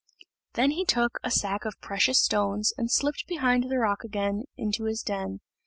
[0.53, 4.85] Then he took a sack of precious stones, and slipped behind the rock again into
[4.85, 5.41] his den.